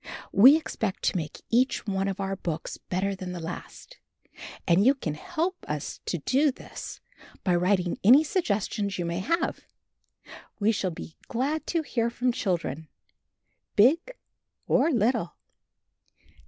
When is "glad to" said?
11.27-11.83